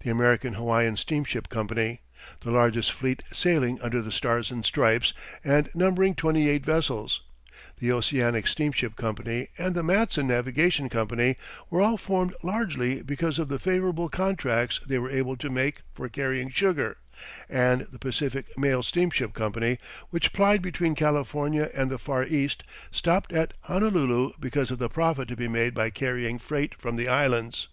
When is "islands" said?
27.06-27.68